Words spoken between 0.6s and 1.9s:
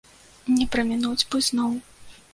прамінуць бы зноў.